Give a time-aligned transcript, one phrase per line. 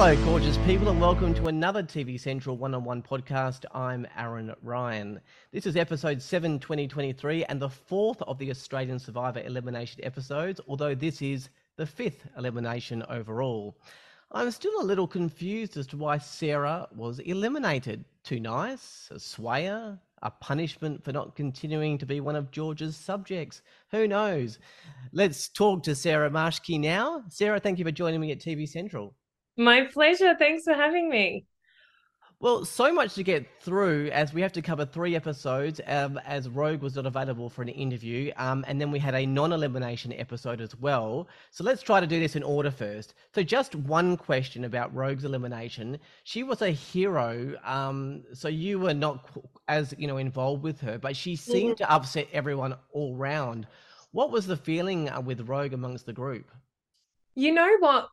[0.00, 3.64] Hello, gorgeous people, and welcome to another TV Central one on one podcast.
[3.74, 5.20] I'm Aaron Ryan.
[5.50, 10.94] This is episode 7 2023 and the fourth of the Australian Survivor elimination episodes, although
[10.94, 13.76] this is the fifth elimination overall.
[14.30, 18.04] I'm still a little confused as to why Sarah was eliminated.
[18.22, 19.08] Too nice?
[19.10, 19.98] A swayer?
[20.22, 23.62] A punishment for not continuing to be one of George's subjects?
[23.90, 24.60] Who knows?
[25.10, 27.24] Let's talk to Sarah Marschke now.
[27.30, 29.12] Sarah, thank you for joining me at TV Central.
[29.58, 30.36] My pleasure.
[30.38, 31.44] Thanks for having me.
[32.40, 36.48] Well, so much to get through as we have to cover three episodes um, as
[36.48, 38.30] Rogue was not available for an interview.
[38.36, 41.26] Um, and then we had a non elimination episode as well.
[41.50, 43.14] So let's try to do this in order first.
[43.34, 45.98] So, just one question about Rogue's elimination.
[46.22, 47.56] She was a hero.
[47.64, 49.28] Um, so, you were not
[49.66, 51.84] as you know involved with her, but she seemed mm-hmm.
[51.84, 53.66] to upset everyone all round.
[54.12, 56.52] What was the feeling uh, with Rogue amongst the group?
[57.34, 58.10] You know what?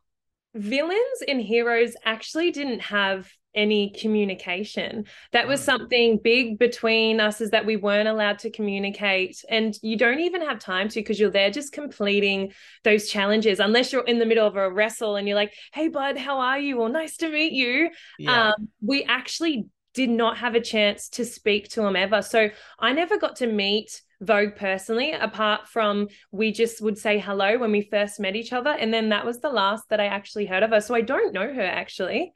[0.56, 5.06] Villains and heroes actually didn't have any communication.
[5.32, 5.64] That was mm.
[5.64, 9.42] something big between us is that we weren't allowed to communicate.
[9.48, 12.52] And you don't even have time to because you're there just completing
[12.84, 16.18] those challenges, unless you're in the middle of a wrestle and you're like, hey, bud,
[16.18, 16.80] how are you?
[16.80, 17.88] Or nice to meet you.
[18.18, 18.48] Yeah.
[18.48, 22.20] Um, we actually did not have a chance to speak to him ever.
[22.20, 27.58] So I never got to meet Rogue personally, apart from we just would say hello
[27.58, 28.70] when we first met each other.
[28.70, 30.80] And then that was the last that I actually heard of her.
[30.80, 32.32] So I don't know her actually.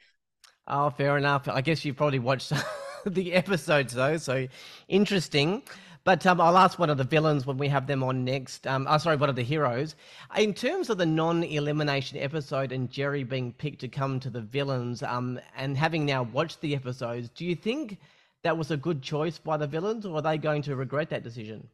[0.67, 1.49] Oh, fair enough.
[1.49, 2.53] I guess you probably watched
[3.07, 4.47] the episodes though, so
[4.89, 5.63] interesting.
[6.03, 8.67] But um, I'll ask one of the villains when we have them on next.
[8.67, 9.97] Um, oh, sorry, one of the heroes.
[10.37, 15.03] In terms of the non-elimination episode and Gerry being picked to come to the villains,
[15.03, 17.99] um, and having now watched the episodes, do you think
[18.43, 21.23] that was a good choice by the villains, or are they going to regret that
[21.23, 21.69] decision?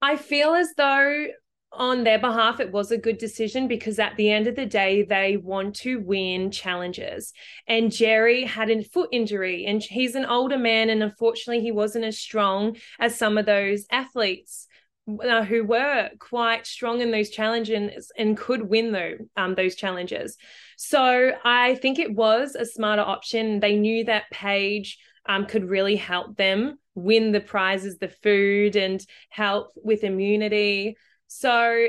[0.00, 1.26] I feel as though
[1.72, 5.02] on their behalf, it was a good decision because at the end of the day,
[5.02, 7.32] they want to win challenges.
[7.66, 12.04] And Gerry had a foot injury, and he's an older man, and unfortunately, he wasn't
[12.04, 14.68] as strong as some of those athletes.
[15.08, 20.36] Uh, who were quite strong in those challenges and could win though um, those challenges.
[20.76, 23.60] So I think it was a smarter option.
[23.60, 29.00] They knew that Paige um, could really help them win the prizes, the food, and
[29.28, 30.96] help with immunity.
[31.28, 31.86] So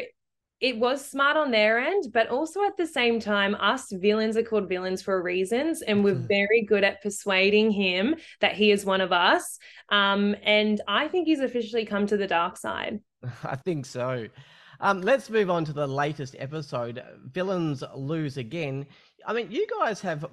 [0.60, 4.44] it was smart on their end, but also at the same time, us villains are
[4.44, 6.28] called villains for reasons, and we're mm-hmm.
[6.28, 9.60] very good at persuading him that he is one of us.
[9.90, 13.00] Um, and I think he's officially come to the dark side.
[13.44, 14.28] I think so.
[14.80, 17.04] Um, let's move on to the latest episode.
[17.26, 18.86] Villains lose again.
[19.26, 20.26] I mean, you guys have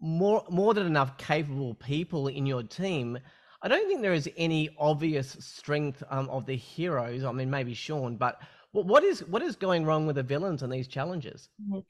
[0.00, 3.18] more more than enough capable people in your team.
[3.62, 7.24] I don't think there is any obvious strength um, of the heroes.
[7.24, 8.40] I mean, maybe Sean, but
[8.72, 11.48] what is what is going wrong with the villains and these challenges?
[11.62, 11.80] Mm-hmm.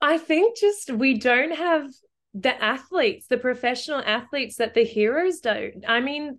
[0.00, 1.90] I think just we don't have
[2.34, 5.84] the athletes, the professional athletes that the heroes don't.
[5.86, 6.38] I mean,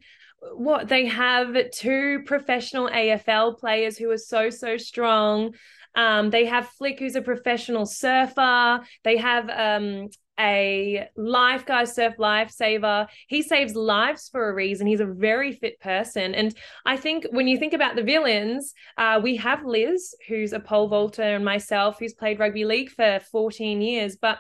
[0.53, 5.53] what they have two professional AFL players who are so so strong.
[5.93, 8.79] Um, they have Flick, who's a professional surfer.
[9.03, 10.07] They have um,
[10.39, 13.07] a lifeguard, surf lifesaver.
[13.27, 14.87] He saves lives for a reason.
[14.87, 16.33] He's a very fit person.
[16.33, 20.59] And I think when you think about the villains, uh, we have Liz, who's a
[20.59, 24.15] pole vaulter, and myself, who's played rugby league for 14 years.
[24.15, 24.39] But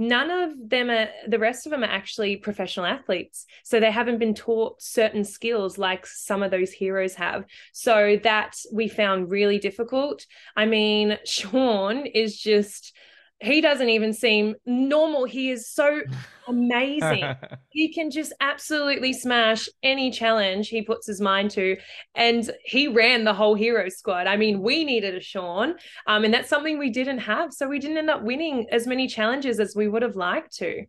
[0.00, 3.44] none of them are the rest of them are actually professional athletes.
[3.62, 7.44] So they haven't been taught certain skills like some of those heroes have.
[7.72, 10.26] So that we found really difficult.
[10.56, 12.96] I mean sean is just
[13.40, 15.24] he doesn't even seem normal.
[15.24, 16.02] He is so
[16.48, 17.24] amazing.
[17.70, 21.76] he can just absolutely smash any challenge he puts his mind to.
[22.14, 24.26] And he ran the whole hero squad.
[24.26, 25.74] I mean, we needed a Sean,
[26.06, 27.52] um, and that's something we didn't have.
[27.52, 30.84] So we didn't end up winning as many challenges as we would have liked to.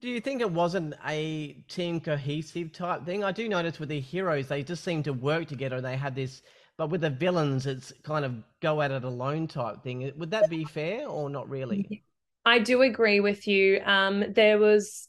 [0.00, 3.24] Do you think it wasn't a team cohesive type thing?
[3.24, 5.76] I do notice with the heroes, they just seem to work together.
[5.76, 6.42] and They had this
[6.78, 10.12] but with the villains, it's kind of go at it alone type thing.
[10.16, 12.02] Would that be fair or not really?
[12.44, 13.80] I do agree with you.
[13.84, 15.08] Um, there was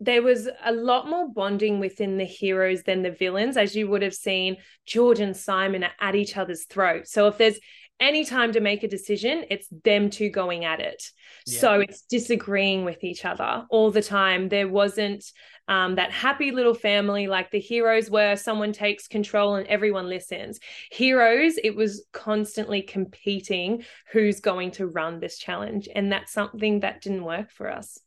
[0.00, 4.02] there was a lot more bonding within the heroes than the villains, as you would
[4.02, 4.56] have seen
[4.86, 7.08] George and Simon are at each other's throat.
[7.08, 7.58] So if there's
[8.00, 11.02] any time to make a decision, it's them two going at it.
[11.46, 11.58] Yeah.
[11.60, 14.48] So it's disagreeing with each other all the time.
[14.48, 15.24] There wasn't
[15.66, 20.60] um, that happy little family like the heroes where someone takes control and everyone listens.
[20.90, 25.88] Heroes, it was constantly competing who's going to run this challenge.
[25.94, 27.98] And that's something that didn't work for us.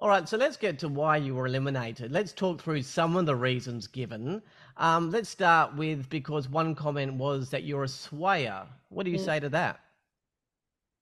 [0.00, 2.12] All right, so let's get to why you were eliminated.
[2.12, 4.40] Let's talk through some of the reasons given.
[4.76, 8.66] Um, let's start with because one comment was that you're a swayer.
[8.90, 9.24] What do you mm.
[9.24, 9.80] say to that?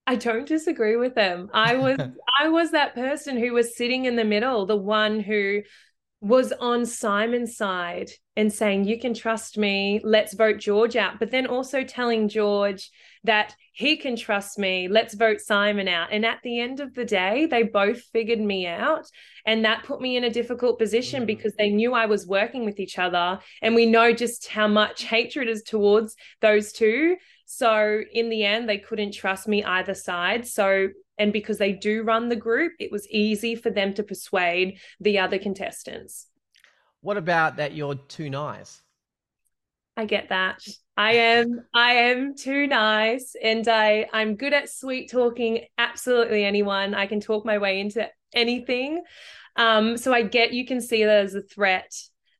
[0.07, 1.51] I don't disagree with them.
[1.53, 1.99] I was
[2.39, 5.61] I was that person who was sitting in the middle, the one who
[6.19, 11.19] was on Simon's side and saying, You can trust me, let's vote George out.
[11.19, 12.89] But then also telling George
[13.23, 16.09] that he can trust me, let's vote Simon out.
[16.11, 19.07] And at the end of the day, they both figured me out.
[19.45, 21.27] And that put me in a difficult position mm.
[21.27, 23.39] because they knew I was working with each other.
[23.61, 27.17] And we know just how much hatred is towards those two.
[27.45, 30.47] So in the end, they couldn't trust me either side.
[30.47, 34.79] So and because they do run the group, it was easy for them to persuade
[34.99, 36.27] the other contestants.
[37.07, 38.81] What about that you're too nice?
[39.95, 40.61] I get that.
[40.97, 46.93] I am I am too nice and I I'm good at sweet talking absolutely anyone.
[46.93, 49.03] I can talk my way into anything.
[49.55, 51.93] Um so I get you can see that as a threat.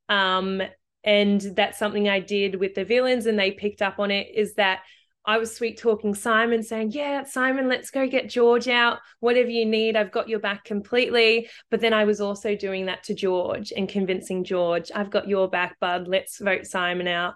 [0.09, 0.61] Um
[1.01, 4.55] and that's something I did with the villains and they picked up on it is
[4.55, 4.81] that
[5.27, 8.99] I was sweet talking Simon, saying, Yeah, Simon, let's go get George out.
[9.19, 11.49] Whatever you need, I've got your back completely.
[11.69, 15.49] But then I was also doing that to George and convincing George, I've got your
[15.49, 16.07] back, bud.
[16.07, 17.35] Let's vote Simon out.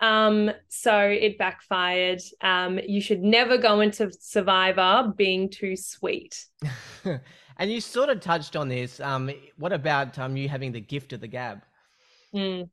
[0.00, 2.20] Um, so it backfired.
[2.40, 6.42] Um, you should never go into Survivor being too sweet.
[7.04, 8.98] and you sort of touched on this.
[8.98, 11.62] Um, what about um, you having the gift of the gab?
[12.34, 12.70] Mm.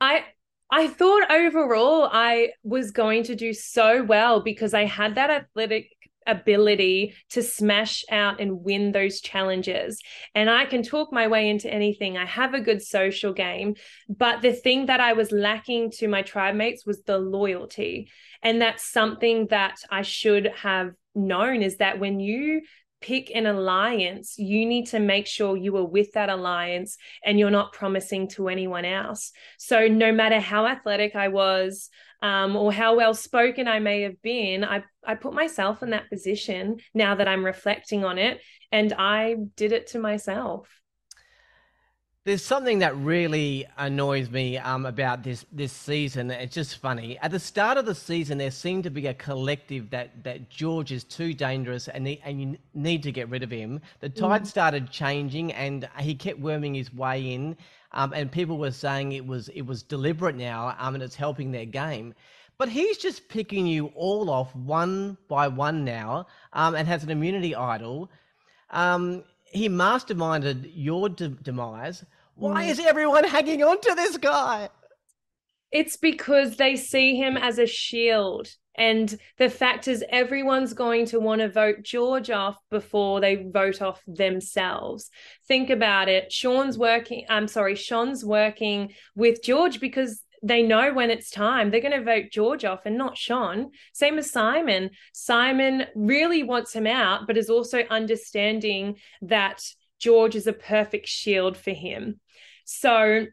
[0.00, 0.24] I
[0.70, 5.88] I thought overall I was going to do so well because I had that athletic
[6.26, 10.00] ability to smash out and win those challenges.
[10.34, 12.16] And I can talk my way into anything.
[12.16, 13.74] I have a good social game.
[14.08, 18.10] But the thing that I was lacking to my tribe mates was the loyalty.
[18.42, 22.62] And that's something that I should have known is that when you
[23.04, 27.50] pick an alliance, you need to make sure you are with that alliance and you're
[27.50, 29.30] not promising to anyone else.
[29.58, 31.90] So, no matter how athletic I was
[32.22, 36.08] um, or how well spoken I may have been, I, I put myself in that
[36.08, 38.40] position now that I'm reflecting on it,
[38.72, 40.68] and I did it to myself.
[42.24, 46.30] There's something that really annoys me um, about this this season.
[46.30, 47.18] It's just funny.
[47.18, 50.90] At the start of the season, there seemed to be a collective that that George
[50.90, 53.78] is too dangerous and and you need to get rid of him.
[54.00, 54.46] The tide mm.
[54.46, 57.58] started changing, and he kept worming his way in.
[57.92, 61.52] Um, and people were saying it was it was deliberate now, um, and it's helping
[61.52, 62.14] their game.
[62.56, 67.10] But he's just picking you all off one by one now, um, and has an
[67.10, 68.10] immunity idol.
[68.70, 69.24] Um,
[69.54, 72.04] he masterminded your de- demise.
[72.34, 72.70] Why mm.
[72.70, 74.68] is everyone hanging on to this guy?
[75.70, 78.48] It's because they see him as a shield.
[78.76, 83.80] And the fact is, everyone's going to want to vote George off before they vote
[83.80, 85.10] off themselves.
[85.46, 86.32] Think about it.
[86.32, 91.80] Sean's working, I'm sorry, Sean's working with George because they know when it's time they're
[91.80, 93.70] going to vote George off and not Sean.
[93.94, 94.90] Same as Simon.
[95.14, 99.62] Simon really wants him out, but is also understanding that
[99.98, 102.20] George is a perfect shield for him.
[102.66, 103.26] So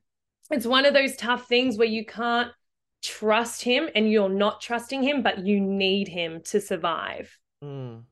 [0.50, 2.52] it's one of those tough things where you can't
[3.02, 7.38] trust him and you're not trusting him, but you need him to survive.
[7.64, 8.04] Mm.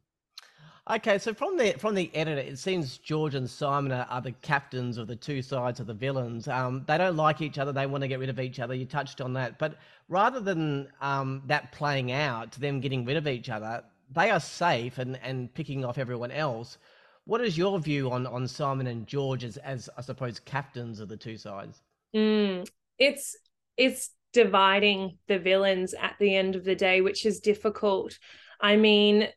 [0.91, 4.31] Okay, so from the from the editor, it seems George and Simon are, are the
[4.31, 6.47] captains of the two sides of the villains.
[6.47, 8.73] Um, they don't like each other; they want to get rid of each other.
[8.73, 13.27] You touched on that, but rather than um, that playing out, them getting rid of
[13.27, 13.83] each other,
[14.15, 16.79] they are safe and and picking off everyone else.
[17.25, 21.07] What is your view on on Simon and George as, as I suppose captains of
[21.07, 21.83] the two sides?
[22.15, 23.37] Mm, it's
[23.77, 28.17] it's dividing the villains at the end of the day, which is difficult.
[28.59, 29.27] I mean,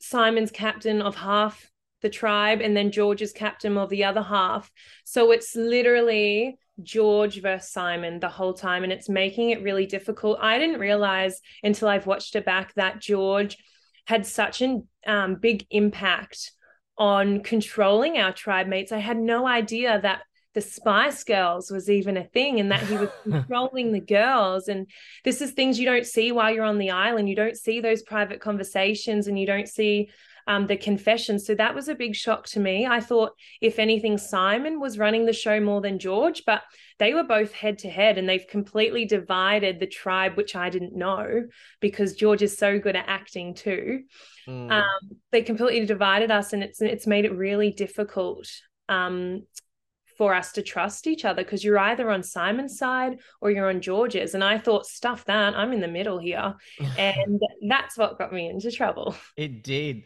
[0.00, 1.70] Simon's captain of half
[2.02, 4.70] the tribe, and then George is captain of the other half.
[5.04, 10.38] So it's literally George versus Simon the whole time, and it's making it really difficult.
[10.40, 13.58] I didn't realize until I've watched it back that George
[14.06, 16.52] had such a um, big impact
[16.96, 18.92] on controlling our tribe mates.
[18.92, 20.22] I had no idea that
[20.54, 24.68] the Spice Girls was even a thing and that he was controlling the girls.
[24.68, 24.88] And
[25.24, 27.28] this is things you don't see while you're on the island.
[27.28, 30.10] You don't see those private conversations and you don't see
[30.46, 31.46] um, the confessions.
[31.46, 32.86] So that was a big shock to me.
[32.86, 36.62] I thought, if anything, Simon was running the show more than George, but
[36.98, 40.96] they were both head to head and they've completely divided the tribe, which I didn't
[40.96, 41.44] know
[41.80, 44.02] because George is so good at acting too.
[44.48, 44.72] Mm.
[44.72, 48.48] Um, they completely divided us and it's it's made it really difficult
[48.88, 49.42] um,
[50.20, 53.80] for us to trust each other because you're either on Simon's side or you're on
[53.80, 54.34] George's.
[54.34, 56.56] And I thought, stuff that, I'm in the middle here.
[56.98, 59.16] and that's what got me into trouble.
[59.38, 60.02] It did.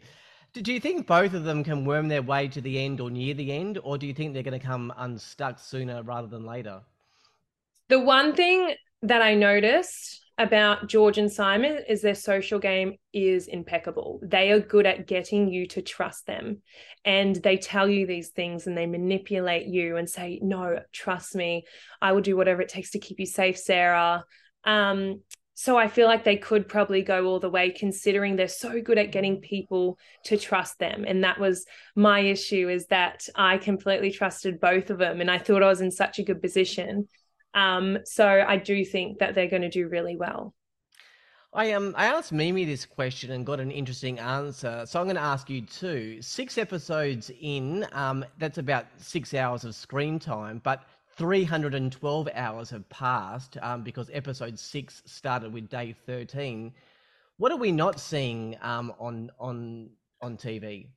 [0.53, 3.33] Do you think both of them can worm their way to the end or near
[3.33, 6.79] the end, or do you think they're going to come unstuck sooner rather than later?
[7.89, 13.47] The one thing that I noticed about George and Simon is their social game is
[13.47, 14.19] impeccable.
[14.21, 16.61] They are good at getting you to trust them.
[17.05, 21.65] And they tell you these things and they manipulate you and say, No, trust me.
[22.01, 24.25] I will do whatever it takes to keep you safe, Sarah.
[24.65, 25.21] Um,
[25.57, 28.97] so I feel like they could probably go all the way considering they're so good
[28.97, 31.05] at getting people to trust them.
[31.07, 31.65] And that was
[31.95, 35.79] my issue is that I completely trusted both of them and I thought I was
[35.79, 37.07] in such a good position.
[37.55, 40.53] Um, so I do think that they're going to do really well.
[41.53, 44.83] I um I asked Mimi this question and got an interesting answer.
[44.85, 46.21] So I'm going to ask you too.
[46.21, 50.83] Six episodes in, um, that's about six hours of screen time, but
[51.15, 56.73] 312 hours have passed um, because episode six started with day 13.
[57.37, 60.87] What are we not seeing um, on on on TV?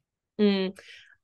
[0.40, 0.76] Mm.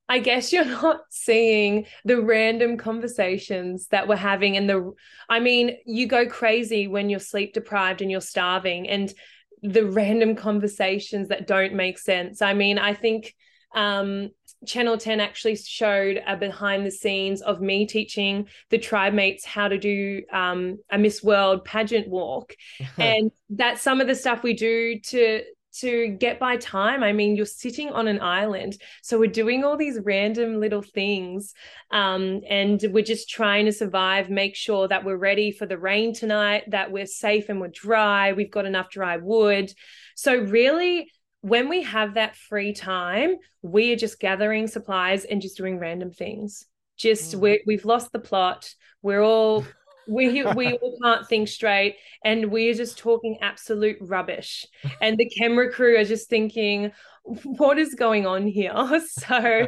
[0.07, 4.93] I guess you're not seeing the random conversations that we're having and the
[5.29, 9.13] I mean, you go crazy when you're sleep deprived and you're starving and
[9.61, 12.41] the random conversations that don't make sense.
[12.41, 13.33] I mean, I think
[13.73, 14.29] um,
[14.65, 19.67] Channel 10 actually showed a behind the scenes of me teaching the tribe mates how
[19.67, 22.55] to do um, a Miss World pageant walk.
[22.97, 25.43] and that's some of the stuff we do to
[25.79, 27.03] to get by time.
[27.03, 28.77] I mean, you're sitting on an island.
[29.01, 31.53] So we're doing all these random little things.
[31.91, 36.13] Um, and we're just trying to survive, make sure that we're ready for the rain
[36.13, 39.71] tonight, that we're safe and we're dry, we've got enough dry wood.
[40.15, 45.57] So, really, when we have that free time, we are just gathering supplies and just
[45.57, 46.65] doing random things.
[46.97, 47.39] Just mm.
[47.39, 48.73] we we've lost the plot.
[49.01, 49.65] We're all
[50.07, 54.65] we we all can't think straight and we're just talking absolute rubbish.
[55.01, 56.91] And the camera crew are just thinking
[57.23, 58.73] what is going on here?
[59.07, 59.67] So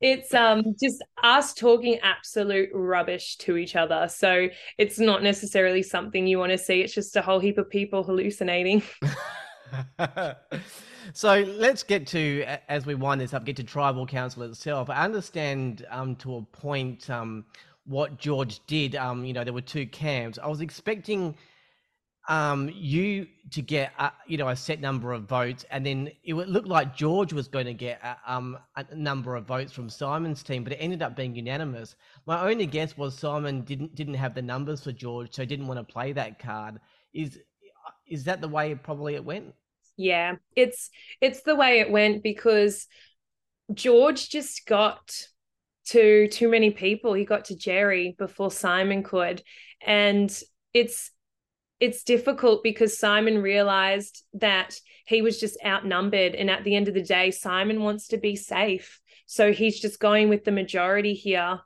[0.00, 4.08] it's um just us talking absolute rubbish to each other.
[4.08, 6.80] So it's not necessarily something you want to see.
[6.80, 8.82] It's just a whole heap of people hallucinating.
[11.12, 14.90] So let's get to as we wind this up get to tribal council itself.
[14.90, 17.44] I understand um to a point um
[17.84, 18.96] what George did.
[18.96, 20.38] Um, you know, there were two camps.
[20.42, 21.34] I was expecting
[22.28, 26.34] um, you to get a, you know a set number of votes, and then it
[26.34, 30.42] looked like George was going to get a, um, a number of votes from Simon's
[30.42, 31.96] team, but it ended up being unanimous.
[32.26, 35.78] My only guess was Simon didn't didn't have the numbers for George, so didn't want
[35.78, 36.78] to play that card.
[37.12, 37.38] Is
[38.06, 39.54] is that the way probably it went?
[39.96, 42.86] Yeah, it's it's the way it went because
[43.74, 45.26] George just got
[45.86, 47.14] to too many people.
[47.14, 49.42] He got to Gerry before Simon could.
[49.84, 50.30] And
[50.72, 51.10] it's
[51.80, 56.34] it's difficult because Simon realized that he was just outnumbered.
[56.34, 59.00] And at the end of the day, Simon wants to be safe.
[59.24, 61.60] So he's just going with the majority here.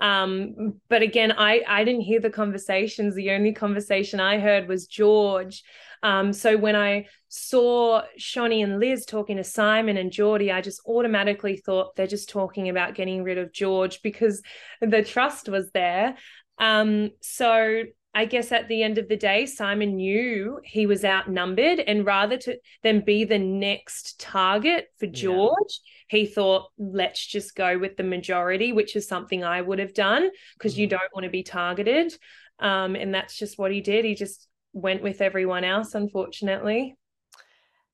[0.00, 3.14] Um, but again, I, I didn't hear the conversations.
[3.14, 5.62] The only conversation I heard was George
[6.04, 10.82] um, so when I saw Shonee and Liz talking to Simon and Geordie, I just
[10.86, 14.42] automatically thought they're just talking about getting rid of George because
[14.82, 16.16] the trust was there.
[16.58, 17.84] Um, so
[18.14, 22.36] I guess at the end of the day, Simon knew he was outnumbered, and rather
[22.36, 25.80] to than be the next target for George,
[26.12, 26.18] yeah.
[26.18, 30.28] he thought, let's just go with the majority, which is something I would have done
[30.58, 30.82] because mm-hmm.
[30.82, 32.14] you don't want to be targeted.
[32.60, 34.04] Um, and that's just what he did.
[34.04, 36.96] He just went with everyone else, unfortunately.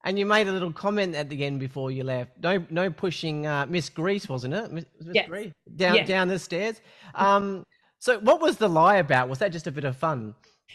[0.03, 2.33] And you made a little comment at the end before you left.
[2.43, 4.73] No, no pushing uh, Miss Greece, wasn't it?
[4.73, 5.29] Miss, yes.
[5.29, 6.09] Greece down yes.
[6.09, 6.81] down the stairs.
[7.15, 7.65] Um,
[7.99, 9.29] so what was the lie about?
[9.29, 10.35] Was that just a bit of fun?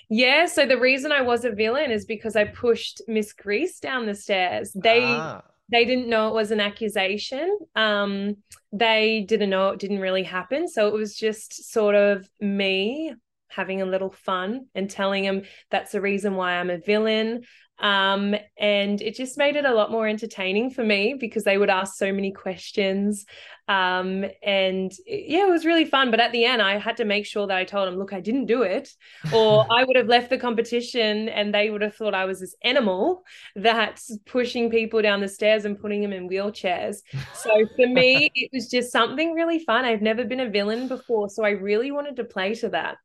[0.10, 0.46] Yeah.
[0.46, 4.14] So the reason I was a villain is because I pushed Miss Greece down the
[4.14, 4.72] stairs.
[4.76, 5.42] They ah.
[5.72, 7.58] they didn't know it was an accusation.
[7.76, 8.38] Um,
[8.72, 10.68] they didn't know it didn't really happen.
[10.68, 13.16] So it was just sort of me
[13.48, 17.44] having a little fun and telling him that's the reason why I'm a villain.
[17.78, 21.70] Um, and it just made it a lot more entertaining for me because they would
[21.70, 23.26] ask so many questions.
[23.68, 26.10] Um, and yeah, it was really fun.
[26.10, 28.22] But at the end, I had to make sure that I told them, look, I
[28.22, 28.90] didn't do it,
[29.34, 32.56] or I would have left the competition and they would have thought I was this
[32.64, 33.24] animal
[33.56, 37.00] that's pushing people down the stairs and putting them in wheelchairs.
[37.34, 39.84] So for me, it was just something really fun.
[39.84, 41.30] I've never been a villain before.
[41.30, 42.98] So I really wanted to play to that.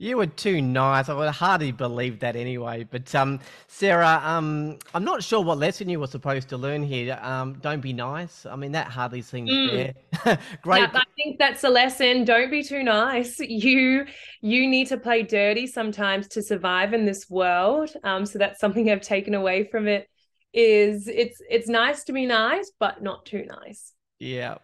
[0.00, 1.08] You were too nice.
[1.08, 2.86] I would hardly believe that anyway.
[2.88, 7.18] But um, Sarah, um, I'm not sure what lesson you were supposed to learn here.
[7.20, 8.46] Um, don't be nice.
[8.46, 9.94] I mean, that hardly seems mm.
[10.22, 10.38] fair.
[10.62, 10.80] Great.
[10.80, 12.24] Yeah, I think that's a lesson.
[12.24, 13.40] Don't be too nice.
[13.40, 14.06] You
[14.40, 17.90] you need to play dirty sometimes to survive in this world.
[18.04, 20.08] Um, so that's something I've taken away from it.
[20.52, 23.92] Is it's it's nice to be nice, but not too nice.
[24.20, 24.58] Yeah.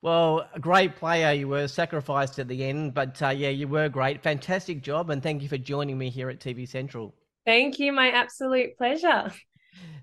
[0.00, 1.32] Well, a great player.
[1.32, 4.22] You were sacrificed at the end, but uh, yeah, you were great.
[4.22, 7.14] Fantastic job, and thank you for joining me here at TV Central.
[7.44, 7.92] Thank you.
[7.92, 9.32] My absolute pleasure.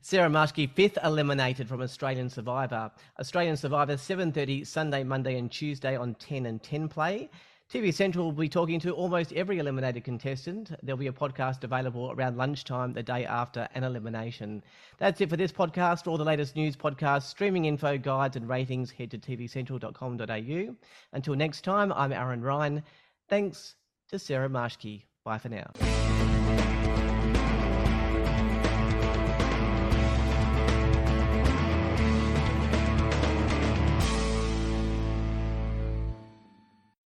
[0.02, 2.92] Sarah Marschke, fifth eliminated from Australian Survivor.
[3.20, 7.30] Australian Survivor, 7.30 Sunday, Monday and Tuesday on 10 and 10 play.
[7.76, 10.72] TV Central will be talking to almost every eliminated contestant.
[10.82, 14.64] There'll be a podcast available around lunchtime the day after an elimination.
[14.98, 16.06] That's it for this podcast.
[16.06, 20.76] For all the latest news, podcasts, streaming info, guides, and ratings, head to tvcentral.com.au.
[21.12, 22.82] Until next time, I'm Aaron Ryan.
[23.28, 23.76] Thanks
[24.08, 25.04] to Sarah Marschke.
[25.26, 26.05] Bye for now.